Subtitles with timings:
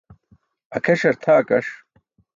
[0.75, 1.67] Akʰeṣar tʰa akaṣ.